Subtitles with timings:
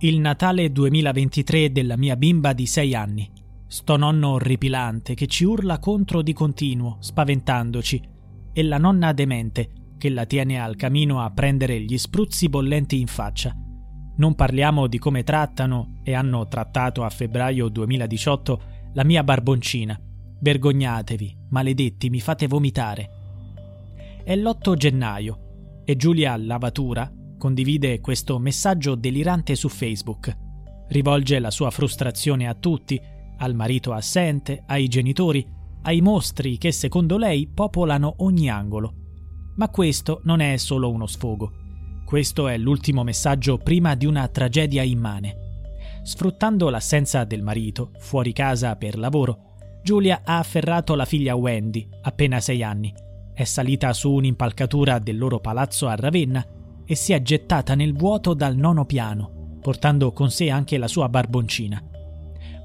[0.00, 3.28] Il Natale 2023 della mia bimba di 6 anni.
[3.66, 8.00] Sto nonno orripilante che ci urla contro di continuo, spaventandoci,
[8.52, 13.08] e la nonna demente che la tiene al camino a prendere gli spruzzi bollenti in
[13.08, 13.52] faccia.
[14.18, 20.00] Non parliamo di come trattano e hanno trattato a febbraio 2018 la mia barboncina.
[20.38, 23.10] Vergognatevi, maledetti, mi fate vomitare.
[24.22, 30.36] È l'8 gennaio e Giulia Lavatura condivide questo messaggio delirante su Facebook.
[30.88, 33.00] Rivolge la sua frustrazione a tutti,
[33.38, 35.46] al marito assente, ai genitori,
[35.82, 38.94] ai mostri che secondo lei popolano ogni angolo.
[39.56, 41.52] Ma questo non è solo uno sfogo.
[42.04, 45.46] Questo è l'ultimo messaggio prima di una tragedia immane.
[46.02, 49.44] Sfruttando l'assenza del marito, fuori casa per lavoro,
[49.82, 52.92] Giulia ha afferrato la figlia Wendy, appena sei anni.
[53.32, 56.44] È salita su un'impalcatura del loro palazzo a Ravenna
[56.88, 61.10] e si è gettata nel vuoto dal nono piano, portando con sé anche la sua
[61.10, 61.82] barboncina.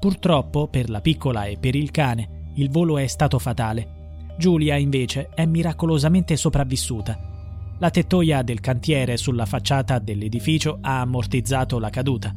[0.00, 4.32] Purtroppo, per la piccola e per il cane, il volo è stato fatale.
[4.38, 7.32] Giulia, invece, è miracolosamente sopravvissuta
[7.78, 12.32] la tettoia del cantiere sulla facciata dell'edificio ha ammortizzato la caduta.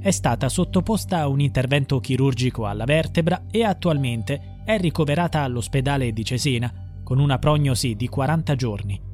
[0.00, 6.24] È stata sottoposta a un intervento chirurgico alla vertebra e attualmente è ricoverata all'ospedale di
[6.24, 9.09] Cesena con una prognosi di 40 giorni.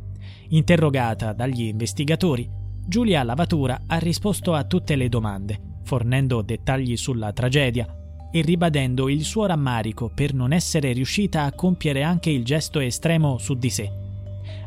[0.48, 2.48] Interrogata dagli investigatori,
[2.86, 7.86] Giulia Lavatura ha risposto a tutte le domande, fornendo dettagli sulla tragedia
[8.30, 13.38] e ribadendo il suo rammarico per non essere riuscita a compiere anche il gesto estremo
[13.38, 14.04] su di sé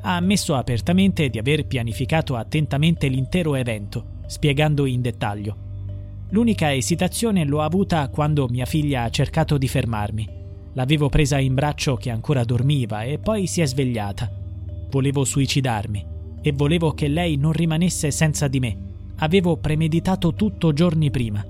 [0.01, 5.67] ha ammesso apertamente di aver pianificato attentamente l'intero evento, spiegando in dettaglio.
[6.29, 10.37] L'unica esitazione l'ho avuta quando mia figlia ha cercato di fermarmi.
[10.73, 14.38] L'avevo presa in braccio che ancora dormiva e poi si è svegliata.
[14.89, 16.05] Volevo suicidarmi
[16.41, 18.77] e volevo che lei non rimanesse senza di me.
[19.17, 21.45] Avevo premeditato tutto giorni prima.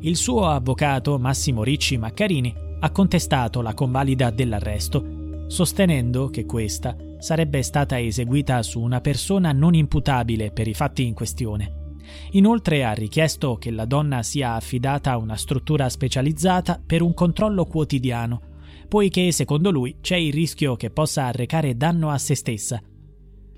[0.00, 5.18] Il suo avvocato, Massimo Ricci Maccarini, ha contestato la convalida dell'arresto
[5.50, 11.12] sostenendo che questa sarebbe stata eseguita su una persona non imputabile per i fatti in
[11.12, 11.96] questione.
[12.30, 17.64] Inoltre ha richiesto che la donna sia affidata a una struttura specializzata per un controllo
[17.64, 18.42] quotidiano,
[18.90, 22.82] poiché secondo lui c'è il rischio che possa arrecare danno a se stessa.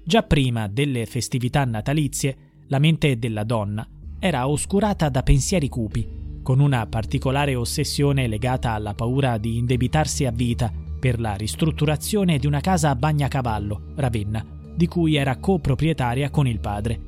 [0.04, 3.88] Già prima delle festività natalizie, la mente della donna
[4.19, 6.06] era oscurata da pensieri cupi,
[6.42, 12.47] con una particolare ossessione legata alla paura di indebitarsi a vita per la ristrutturazione di
[12.47, 14.44] una casa a Bagnacavallo, Ravenna,
[14.76, 17.00] di cui era coproprietaria con il padre.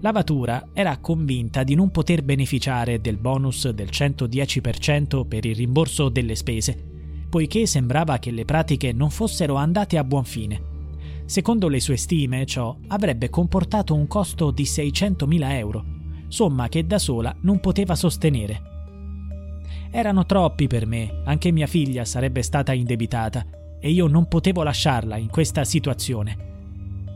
[0.00, 6.34] Lavatura era convinta di non poter beneficiare del bonus del 110% per il rimborso delle
[6.34, 6.96] spese,
[7.28, 10.76] poiché sembrava che le pratiche non fossero andate a buon fine.
[11.24, 15.84] Secondo le sue stime, ciò avrebbe comportato un costo di 600.000 euro,
[16.28, 18.62] somma che da sola non poteva sostenere.
[19.90, 23.44] Erano troppi per me, anche mia figlia sarebbe stata indebitata
[23.80, 26.46] e io non potevo lasciarla in questa situazione.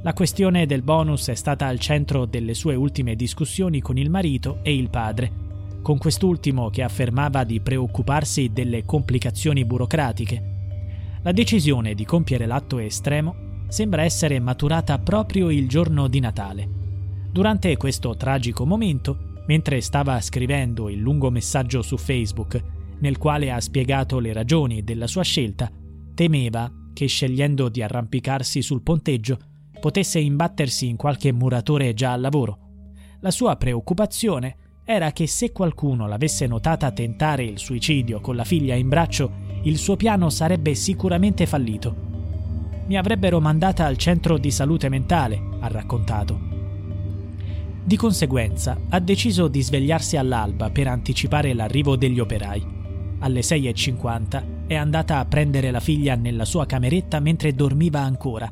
[0.03, 4.59] La questione del bonus è stata al centro delle sue ultime discussioni con il marito
[4.63, 5.52] e il padre,
[5.83, 10.51] con quest'ultimo che affermava di preoccuparsi delle complicazioni burocratiche.
[11.23, 16.69] La decisione di compiere l'atto estremo sembra essere maturata proprio il giorno di Natale.
[17.31, 22.63] Durante questo tragico momento, mentre stava scrivendo il lungo messaggio su Facebook,
[23.01, 25.71] nel quale ha spiegato le ragioni della sua scelta,
[26.15, 29.39] temeva che scegliendo di arrampicarsi sul ponteggio
[29.81, 32.59] potesse imbattersi in qualche muratore già al lavoro.
[33.21, 38.75] La sua preoccupazione era che se qualcuno l'avesse notata tentare il suicidio con la figlia
[38.75, 39.31] in braccio,
[39.63, 42.11] il suo piano sarebbe sicuramente fallito.
[42.87, 46.51] Mi avrebbero mandata al centro di salute mentale, ha raccontato.
[47.85, 52.81] Di conseguenza ha deciso di svegliarsi all'alba per anticipare l'arrivo degli operai.
[53.21, 58.51] Alle 6.50 è andata a prendere la figlia nella sua cameretta mentre dormiva ancora.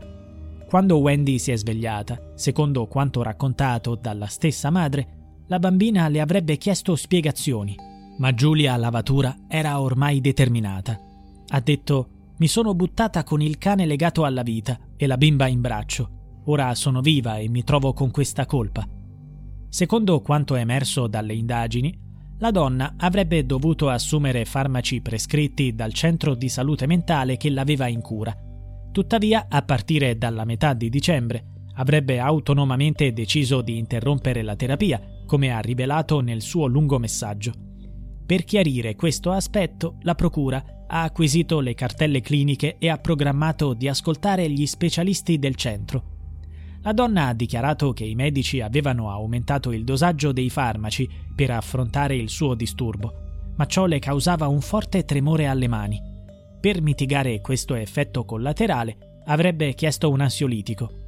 [0.69, 5.19] Quando Wendy si è svegliata, secondo quanto raccontato dalla stessa madre,
[5.50, 7.75] la bambina le avrebbe chiesto spiegazioni,
[8.19, 10.97] ma Giulia Lavatura era ormai determinata.
[11.49, 15.61] Ha detto mi sono buttata con il cane legato alla vita e la bimba in
[15.61, 16.43] braccio.
[16.44, 18.87] Ora sono viva e mi trovo con questa colpa.
[19.69, 21.99] Secondo quanto emerso dalle indagini,
[22.38, 28.00] la donna avrebbe dovuto assumere farmaci prescritti dal centro di salute mentale che l'aveva in
[28.00, 28.35] cura.
[28.93, 31.44] Tuttavia, a partire dalla metà di dicembre,
[31.75, 35.00] avrebbe autonomamente deciso di interrompere la terapia,
[35.31, 37.53] come ha rivelato nel suo lungo messaggio.
[38.27, 43.87] Per chiarire questo aspetto, la Procura ha acquisito le cartelle cliniche e ha programmato di
[43.87, 46.03] ascoltare gli specialisti del centro.
[46.82, 52.17] La donna ha dichiarato che i medici avevano aumentato il dosaggio dei farmaci per affrontare
[52.17, 56.03] il suo disturbo, ma ciò le causava un forte tremore alle mani.
[56.61, 61.00] Per mitigare questo effetto collaterale avrebbe chiesto un ansiolitico.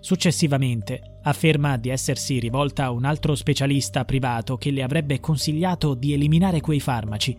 [0.00, 6.12] Successivamente afferma di essersi rivolta a un altro specialista privato che le avrebbe consigliato di
[6.12, 7.36] eliminare quei farmaci.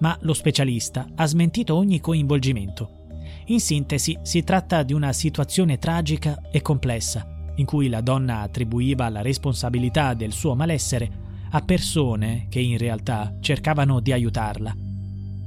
[0.00, 3.00] Ma lo specialista ha smentito ogni coinvolgimento.
[3.46, 9.08] In sintesi, si tratta di una situazione tragica e complessa, in cui la donna attribuiva
[9.08, 14.74] la responsabilità del suo malessere a persone che in realtà cercavano di aiutarla.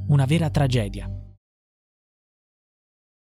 [0.08, 1.10] Una vera tragedia.